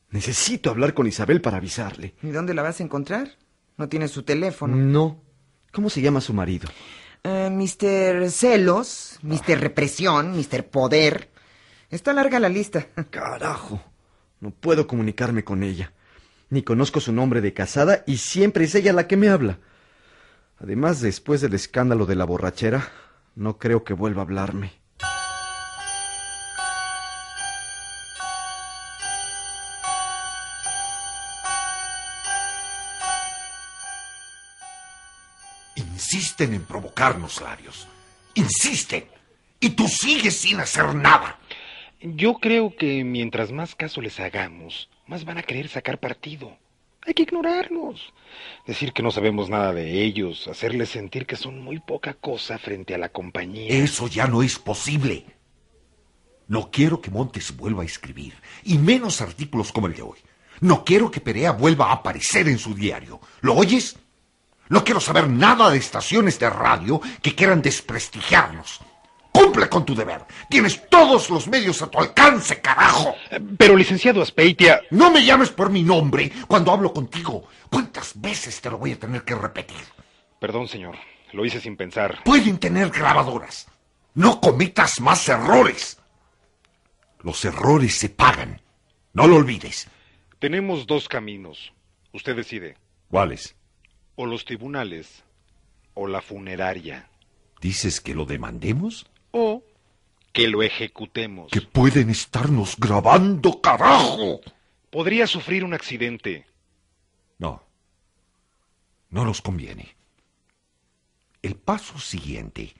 Necesito 0.10 0.72
hablar 0.72 0.96
con 0.96 1.06
Isabel 1.06 1.40
para 1.40 1.58
avisarle. 1.58 2.16
¿Y 2.24 2.30
dónde 2.30 2.56
la 2.56 2.64
vas 2.64 2.80
a 2.80 2.84
encontrar? 2.84 3.38
¿No 3.78 3.88
tienes 3.88 4.10
su 4.10 4.24
teléfono? 4.24 4.76
No. 4.76 5.22
¿Cómo 5.72 5.92
se 5.92 6.02
llama 6.02 6.20
su 6.20 6.34
marido? 6.34 6.68
Eh, 7.24 7.52
Mr. 7.52 8.32
Celos, 8.32 9.20
Mr. 9.22 9.60
Represión, 9.60 10.36
Mr. 10.36 10.66
Poder. 10.66 11.30
Está 11.92 12.12
larga 12.12 12.40
la 12.40 12.50
lista. 12.50 12.88
Carajo. 13.12 13.84
No 14.40 14.50
puedo 14.50 14.88
comunicarme 14.88 15.44
con 15.44 15.62
ella. 15.62 15.94
Ni 16.50 16.64
conozco 16.64 17.00
su 17.00 17.14
nombre 17.14 17.40
de 17.40 17.54
casada 17.54 18.04
y 18.08 18.18
siempre 18.18 18.66
es 18.66 18.74
ella 18.74 18.94
la 18.94 19.06
que 19.06 19.16
me 19.16 19.30
habla. 19.30 19.60
Además, 20.58 21.02
después 21.02 21.40
del 21.42 21.54
escándalo 21.54 22.08
de 22.08 22.16
la 22.16 22.26
borrachera, 22.26 22.90
no 23.40 23.58
creo 23.58 23.86
que 23.86 23.94
vuelva 23.94 24.22
a 24.22 24.26
hablarme. 24.26 24.74
Insisten 35.76 36.54
en 36.54 36.66
provocarnos, 36.66 37.40
Larios. 37.42 37.88
Insisten. 38.34 39.06
Y 39.62 39.70
tú 39.70 39.88
sigues 39.88 40.36
sin 40.36 40.60
hacer 40.60 40.94
nada. 40.94 41.40
Yo 42.02 42.36
creo 42.36 42.76
que 42.76 43.06
mientras 43.06 43.54
más 43.54 43.74
caso 43.74 44.02
les 44.02 44.20
hagamos, 44.20 44.90
más 45.08 45.24
van 45.24 45.38
a 45.38 45.44
querer 45.44 45.70
sacar 45.70 45.98
partido. 46.00 46.58
Hay 47.06 47.14
que 47.14 47.24
ignorarlos. 47.24 48.14
Decir 48.66 48.94
que 48.94 49.02
no 49.02 49.12
sabemos 49.12 49.50
nada 49.50 49.74
de 49.74 50.04
ellos, 50.04 50.48
hacerles 50.48 50.90
sentir 50.90 51.26
que 51.26 51.36
son 51.36 51.62
muy 51.62 51.80
poca 51.80 52.14
cosa 52.14 52.58
frente 52.58 52.94
a 52.94 52.98
la 52.98 53.10
compañía. 53.10 53.70
Eso 53.70 54.08
ya 54.08 54.28
no 54.28 54.44
es 54.44 54.60
posible. 54.60 55.26
No 56.48 56.70
quiero 56.72 57.00
que 57.00 57.12
Montes 57.12 57.56
vuelva 57.56 57.84
a 57.84 57.86
escribir, 57.86 58.34
y 58.64 58.78
menos 58.78 59.22
artículos 59.22 59.72
como 59.72 59.88
el 59.88 59.96
de 59.96 60.02
hoy. 60.02 60.18
No 60.62 60.84
quiero 60.84 61.10
que 61.10 61.22
Perea 61.22 61.52
vuelva 61.52 61.90
a 61.90 61.94
aparecer 61.94 62.48
en 62.48 62.60
su 62.60 62.74
diario. 62.74 63.22
¿Lo 63.42 63.56
oyes? 63.56 63.96
No 64.68 64.84
quiero 64.84 65.00
saber 65.00 65.30
nada 65.30 65.70
de 65.70 65.78
estaciones 65.78 66.38
de 66.38 66.50
radio 66.50 67.02
que 67.22 67.34
quieran 67.34 67.62
desprestigiarnos. 67.62 68.82
¿Cómo 69.32 69.48
Cumple 69.50 69.70
con 69.70 69.86
tu 69.86 69.96
deber. 69.96 70.26
Tienes 70.50 70.88
todos 70.90 71.30
los 71.30 71.48
medios 71.48 71.82
a 71.82 71.88
tu 71.90 72.00
alcance, 72.00 72.62
carajo. 72.62 73.16
Pero, 73.58 73.76
licenciado 73.76 74.22
Aspeitia... 74.22 74.82
No 74.92 75.12
me 75.12 75.24
llames 75.24 75.50
por 75.50 75.70
mi 75.70 75.82
nombre 75.82 76.32
cuando 76.48 76.72
hablo 76.72 76.94
contigo. 76.94 77.48
¿Cuántas 77.70 78.20
veces 78.20 78.60
te 78.62 78.70
lo 78.70 78.78
voy 78.78 78.94
a 78.94 79.00
tener 79.00 79.24
que 79.24 79.36
repetir? 79.36 79.78
Perdón, 80.40 80.68
señor. 80.68 80.96
Lo 81.32 81.46
hice 81.46 81.62
sin 81.62 81.78
pensar. 81.78 82.24
Pueden 82.24 82.58
tener 82.58 82.90
grabadoras. 82.90 83.68
No 84.14 84.42
cometas 84.42 85.00
más 85.00 85.28
errores. 85.30 86.00
Los 87.22 87.44
errores 87.46 87.96
se 87.96 88.10
pagan. 88.10 88.62
No 89.14 89.28
lo 89.28 89.36
olvides. 89.36 89.88
Tenemos 90.40 90.88
dos 90.88 91.08
caminos. 91.08 91.74
Usted 92.14 92.36
decide. 92.36 92.78
¿Cuáles? 93.10 93.56
O 94.16 94.26
los 94.26 94.46
tribunales 94.46 95.24
o 95.94 96.08
la 96.08 96.22
funeraria. 96.22 97.10
¿Dices 97.62 98.00
que 98.00 98.16
lo 98.16 98.26
demandemos? 98.26 99.08
O 99.32 99.64
que 100.32 100.48
lo 100.48 100.64
ejecutemos. 100.64 101.52
Que 101.52 101.62
pueden 101.62 102.10
estarnos 102.10 102.78
grabando, 102.78 103.62
carajo. 103.62 104.42
Podría 104.90 105.28
sufrir 105.28 105.64
un 105.64 105.74
accidente. 105.74 106.46
No. 107.38 107.64
No 109.10 109.26
nos 109.26 109.42
conviene. 109.42 109.96
El 111.42 111.56
paso 111.56 112.00
siguiente 112.00 112.74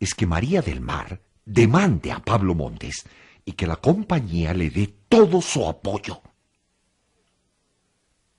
es 0.00 0.14
que 0.14 0.26
María 0.26 0.62
del 0.62 0.80
Mar 0.80 1.20
demande 1.44 2.12
a 2.12 2.20
Pablo 2.20 2.54
Montes 2.54 3.04
y 3.44 3.52
que 3.52 3.66
la 3.66 3.76
compañía 3.76 4.54
le 4.54 4.70
dé 4.70 4.92
todo 5.08 5.40
su 5.40 5.66
apoyo. 5.66 6.22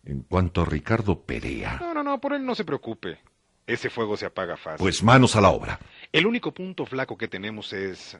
En 0.05 0.23
cuanto 0.23 0.61
a 0.61 0.65
Ricardo 0.65 1.21
Perea... 1.21 1.77
No, 1.79 1.93
no, 1.93 2.03
no, 2.03 2.19
por 2.19 2.33
él 2.33 2.45
no 2.45 2.55
se 2.55 2.65
preocupe. 2.65 3.19
Ese 3.67 3.89
fuego 3.89 4.17
se 4.17 4.25
apaga 4.25 4.57
fácil. 4.57 4.79
Pues 4.79 5.03
manos 5.03 5.35
a 5.35 5.41
la 5.41 5.49
obra. 5.49 5.79
El 6.11 6.25
único 6.25 6.53
punto 6.53 6.85
flaco 6.85 7.17
que 7.17 7.27
tenemos 7.27 7.71
es... 7.73 8.17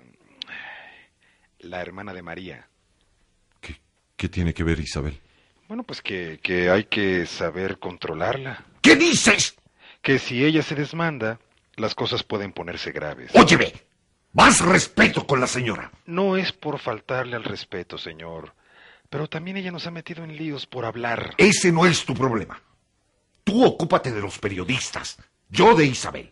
la 1.60 1.81
hermana 1.81 2.13
de 2.13 2.22
María. 2.22 2.67
¿Qué, 3.60 3.79
qué 4.15 4.29
tiene 4.29 4.53
que 4.53 4.63
ver 4.63 4.79
Isabel? 4.79 5.19
Bueno, 5.67 5.84
pues 5.84 6.01
que, 6.01 6.39
que 6.41 6.69
hay 6.69 6.86
que 6.86 7.25
saber 7.25 7.79
controlarla. 7.79 8.63
¿Qué 8.81 8.96
dices? 8.96 9.55
Que 10.01 10.17
si 10.19 10.43
ella 10.43 10.63
se 10.63 10.75
desmanda, 10.75 11.39
las 11.75 11.96
cosas 11.96 12.24
pueden 12.24 12.53
ponerse 12.53 12.91
graves. 12.91 13.31
Óyeme, 13.36 13.74
más 14.34 14.62
respeto 14.62 15.27
con 15.27 15.39
la 15.39 15.48
señora. 15.48 15.91
No 16.05 16.38
es 16.38 16.51
por 16.53 16.79
faltarle 16.79 17.36
al 17.36 17.43
respeto, 17.43 17.98
señor. 17.98 18.53
Pero 19.10 19.27
también 19.27 19.58
ella 19.58 19.72
nos 19.72 19.88
ha 19.88 19.91
metido 19.91 20.24
en 20.24 20.38
líos 20.38 20.65
por 20.67 20.86
hablar. 20.86 21.34
Ese 21.38 21.72
no 21.72 21.86
es 21.86 22.05
tu 22.05 22.13
problema. 22.13 22.62
Tú 23.43 23.65
ocúpate 23.65 24.12
de 24.12 24.22
los 24.22 24.38
periodistas, 24.38 25.17
yo 25.50 25.75
de 25.75 25.86
Isabel. 25.86 26.31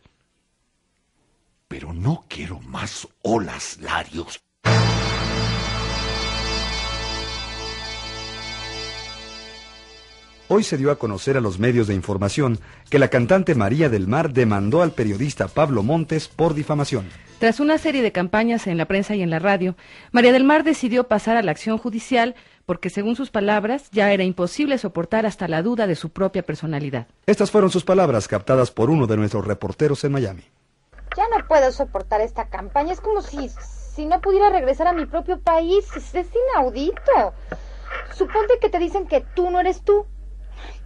Pero 1.67 1.91
no 1.93 2.23
quiero 2.29 2.59
más 2.61 3.07
olas, 3.23 3.77
Larios. 3.81 4.39
Hoy 10.49 10.63
se 10.63 10.77
dio 10.77 10.91
a 10.91 10.95
conocer 10.95 11.35
a 11.35 11.41
los 11.41 11.59
medios 11.59 11.87
de 11.87 11.93
información 11.93 12.59
que 12.89 12.99
la 12.99 13.09
cantante 13.09 13.53
María 13.53 13.89
del 13.89 14.07
Mar 14.07 14.31
demandó 14.31 14.81
al 14.81 14.91
periodista 14.91 15.49
Pablo 15.49 15.83
Montes 15.83 16.29
por 16.29 16.53
difamación. 16.53 17.09
Tras 17.39 17.59
una 17.59 17.77
serie 17.77 18.01
de 18.01 18.13
campañas 18.13 18.65
en 18.65 18.77
la 18.77 18.85
prensa 18.85 19.13
y 19.15 19.21
en 19.21 19.29
la 19.29 19.39
radio, 19.39 19.75
María 20.13 20.31
del 20.31 20.45
Mar 20.45 20.63
decidió 20.63 21.09
pasar 21.09 21.35
a 21.35 21.43
la 21.43 21.51
acción 21.51 21.77
judicial 21.77 22.35
porque, 22.65 22.89
según 22.89 23.17
sus 23.17 23.29
palabras, 23.29 23.89
ya 23.91 24.13
era 24.13 24.23
imposible 24.23 24.77
soportar 24.77 25.25
hasta 25.25 25.49
la 25.49 25.61
duda 25.61 25.85
de 25.85 25.95
su 25.95 26.11
propia 26.11 26.43
personalidad. 26.43 27.07
Estas 27.25 27.51
fueron 27.51 27.69
sus 27.69 27.83
palabras 27.83 28.29
captadas 28.29 28.71
por 28.71 28.89
uno 28.89 29.05
de 29.05 29.17
nuestros 29.17 29.45
reporteros 29.45 30.05
en 30.05 30.13
Miami. 30.13 30.43
Ya 31.15 31.23
no 31.29 31.47
puedo 31.47 31.71
soportar 31.71 32.21
esta 32.21 32.49
campaña. 32.49 32.93
Es 32.93 33.01
como 33.01 33.21
si, 33.21 33.49
si 33.49 34.05
no 34.05 34.21
pudiera 34.21 34.49
regresar 34.49 34.87
a 34.87 34.93
mi 34.93 35.05
propio 35.05 35.39
país. 35.39 35.95
Es, 35.95 36.13
es 36.15 36.29
inaudito. 36.53 37.33
Suponte 38.11 38.59
que 38.59 38.69
te 38.69 38.79
dicen 38.79 39.07
que 39.07 39.21
tú 39.21 39.49
no 39.49 39.59
eres 39.59 39.81
tú. 39.81 40.05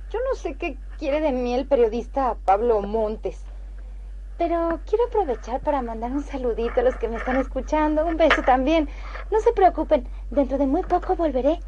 Yo 0.09 0.19
no 0.29 0.35
sé 0.35 0.55
qué 0.55 0.77
quiere 0.97 1.21
de 1.21 1.31
mí 1.31 1.53
el 1.53 1.67
periodista 1.67 2.35
Pablo 2.45 2.81
Montes. 2.81 3.43
Pero 4.37 4.81
quiero 4.85 5.05
aprovechar 5.05 5.61
para 5.61 5.81
mandar 5.81 6.11
un 6.11 6.23
saludito 6.23 6.81
a 6.81 6.83
los 6.83 6.95
que 6.95 7.07
me 7.07 7.15
están 7.17 7.37
escuchando. 7.37 8.05
Un 8.05 8.17
beso 8.17 8.43
también. 8.43 8.89
No 9.29 9.39
se 9.39 9.53
preocupen, 9.53 10.07
dentro 10.29 10.57
de 10.57 10.67
muy 10.67 10.83
poco 10.83 11.15
volveré. 11.15 11.59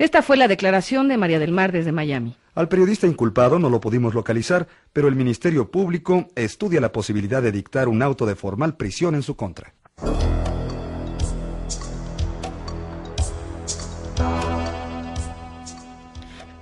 Esta 0.00 0.22
fue 0.22 0.38
la 0.38 0.48
declaración 0.48 1.08
de 1.08 1.18
María 1.18 1.38
del 1.38 1.52
Mar 1.52 1.72
desde 1.72 1.92
Miami. 1.92 2.34
Al 2.54 2.68
periodista 2.68 3.06
inculpado 3.06 3.58
no 3.58 3.68
lo 3.68 3.82
pudimos 3.82 4.14
localizar, 4.14 4.66
pero 4.94 5.08
el 5.08 5.14
Ministerio 5.14 5.70
Público 5.70 6.26
estudia 6.34 6.80
la 6.80 6.90
posibilidad 6.90 7.42
de 7.42 7.52
dictar 7.52 7.86
un 7.86 8.00
auto 8.00 8.24
de 8.24 8.34
formal 8.34 8.78
prisión 8.78 9.14
en 9.14 9.22
su 9.22 9.36
contra. 9.36 9.74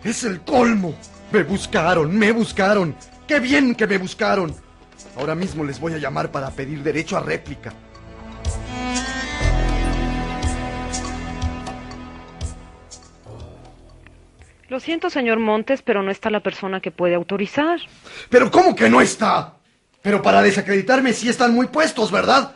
Es 0.02 0.24
el 0.24 0.40
colmo. 0.40 0.96
Me 1.30 1.44
buscaron, 1.44 2.18
me 2.18 2.32
buscaron. 2.32 2.96
Qué 3.28 3.38
bien 3.38 3.76
que 3.76 3.86
me 3.86 3.98
buscaron. 3.98 4.52
Ahora 5.16 5.36
mismo 5.36 5.62
les 5.62 5.78
voy 5.78 5.92
a 5.92 5.98
llamar 5.98 6.32
para 6.32 6.50
pedir 6.50 6.82
derecho 6.82 7.16
a 7.16 7.20
réplica. 7.20 7.72
Lo 14.78 14.84
siento, 14.84 15.10
señor 15.10 15.40
Montes, 15.40 15.82
pero 15.82 16.04
no 16.04 16.12
está 16.12 16.30
la 16.30 16.38
persona 16.38 16.78
que 16.78 16.92
puede 16.92 17.16
autorizar. 17.16 17.80
Pero 18.30 18.48
¿cómo 18.48 18.76
que 18.76 18.88
no 18.88 19.00
está? 19.00 19.54
Pero 20.02 20.22
para 20.22 20.40
desacreditarme 20.40 21.12
sí 21.14 21.28
están 21.28 21.52
muy 21.52 21.66
puestos, 21.66 22.12
¿verdad? 22.12 22.54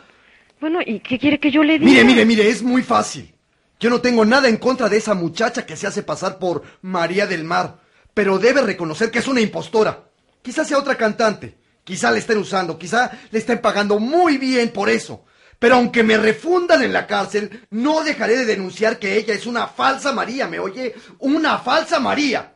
Bueno, 0.61 0.79
¿y 0.85 1.01
qué 1.01 1.19
quiere 1.19 1.37
que 1.37 1.51
yo 1.51 1.65
le 1.65 1.79
diga? 1.79 1.91
Mire, 1.91 2.05
mire, 2.05 2.25
mire, 2.25 2.47
es 2.47 2.63
muy 2.63 2.81
fácil. 2.81 3.35
Yo 3.77 3.89
no 3.89 3.99
tengo 3.99 4.23
nada 4.23 4.47
en 4.47 4.55
contra 4.55 4.87
de 4.87 4.95
esa 4.95 5.15
muchacha 5.15 5.65
que 5.65 5.75
se 5.75 5.85
hace 5.85 6.01
pasar 6.01 6.39
por 6.39 6.63
María 6.81 7.27
del 7.27 7.43
Mar, 7.43 7.81
pero 8.13 8.39
debe 8.39 8.61
reconocer 8.61 9.11
que 9.11 9.19
es 9.19 9.27
una 9.27 9.41
impostora. 9.41 10.05
Quizás 10.41 10.69
sea 10.69 10.77
otra 10.77 10.95
cantante, 10.95 11.57
quizá 11.83 12.09
le 12.09 12.19
estén 12.19 12.37
usando, 12.37 12.79
quizá 12.79 13.11
le 13.31 13.39
estén 13.39 13.59
pagando 13.59 13.99
muy 13.99 14.37
bien 14.37 14.69
por 14.69 14.89
eso. 14.89 15.25
Pero 15.63 15.75
aunque 15.75 16.03
me 16.03 16.17
refundan 16.17 16.83
en 16.83 16.91
la 16.91 17.07
cárcel, 17.07 17.61
no 17.69 18.03
dejaré 18.03 18.35
de 18.35 18.43
denunciar 18.43 18.99
que 18.99 19.15
ella 19.15 19.33
es 19.33 19.45
una 19.45 19.65
falsa 19.65 20.11
María, 20.11 20.45
¿me 20.45 20.59
oye? 20.59 20.93
Una 21.19 21.57
falsa 21.57 22.01
María. 22.01 22.51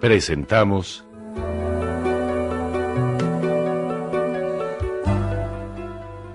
Presentamos 0.00 1.04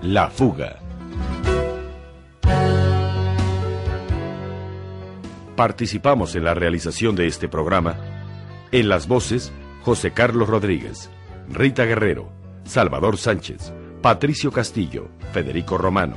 La 0.02 0.28
fuga. 0.30 0.83
Participamos 5.56 6.34
en 6.34 6.44
la 6.44 6.54
realización 6.54 7.14
de 7.14 7.26
este 7.28 7.48
programa 7.48 7.96
en 8.72 8.88
las 8.88 9.06
voces 9.06 9.52
José 9.82 10.10
Carlos 10.10 10.48
Rodríguez, 10.48 11.10
Rita 11.48 11.84
Guerrero, 11.84 12.32
Salvador 12.64 13.18
Sánchez, 13.18 13.72
Patricio 14.02 14.50
Castillo, 14.50 15.08
Federico 15.32 15.78
Romano, 15.78 16.16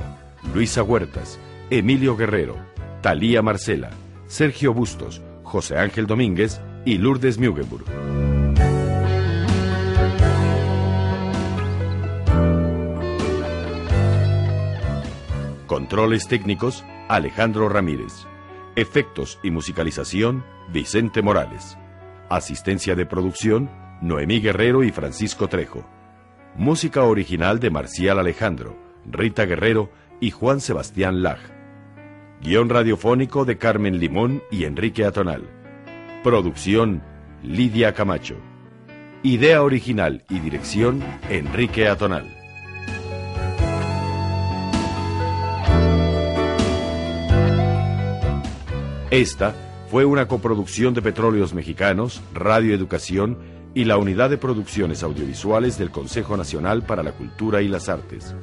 Luisa 0.52 0.82
Huertas, 0.82 1.38
Emilio 1.70 2.16
Guerrero, 2.16 2.56
Talía 3.00 3.40
Marcela, 3.40 3.90
Sergio 4.26 4.74
Bustos, 4.74 5.22
José 5.44 5.78
Ángel 5.78 6.08
Domínguez 6.08 6.60
y 6.84 6.98
Lourdes 6.98 7.38
Mugenburg. 7.38 7.84
Controles 15.66 16.26
técnicos, 16.26 16.84
Alejandro 17.08 17.68
Ramírez. 17.68 18.26
Efectos 18.78 19.40
y 19.42 19.50
musicalización, 19.50 20.44
Vicente 20.72 21.20
Morales. 21.20 21.76
Asistencia 22.30 22.94
de 22.94 23.06
producción, 23.06 23.68
Noemí 24.00 24.40
Guerrero 24.40 24.84
y 24.84 24.92
Francisco 24.92 25.48
Trejo. 25.48 25.84
Música 26.54 27.02
original 27.02 27.58
de 27.58 27.70
Marcial 27.70 28.20
Alejandro, 28.20 28.78
Rita 29.04 29.46
Guerrero 29.46 29.90
y 30.20 30.30
Juan 30.30 30.60
Sebastián 30.60 31.24
Laj. 31.24 31.40
Guión 32.40 32.68
radiofónico 32.68 33.44
de 33.44 33.58
Carmen 33.58 33.98
Limón 33.98 34.44
y 34.48 34.62
Enrique 34.62 35.04
Atonal. 35.04 35.42
Producción, 36.22 37.02
Lidia 37.42 37.94
Camacho. 37.94 38.36
Idea 39.24 39.64
original 39.64 40.22
y 40.28 40.38
dirección, 40.38 41.02
Enrique 41.28 41.88
Atonal. 41.88 42.37
Esta 49.10 49.54
fue 49.90 50.04
una 50.04 50.28
coproducción 50.28 50.92
de 50.92 51.00
Petróleos 51.00 51.54
Mexicanos, 51.54 52.20
Radio 52.34 52.74
Educación 52.74 53.38
y 53.74 53.84
la 53.84 53.96
Unidad 53.96 54.28
de 54.28 54.36
Producciones 54.36 55.02
Audiovisuales 55.02 55.78
del 55.78 55.90
Consejo 55.90 56.36
Nacional 56.36 56.82
para 56.82 57.02
la 57.02 57.12
Cultura 57.12 57.62
y 57.62 57.68
las 57.68 57.88
Artes. 57.88 58.34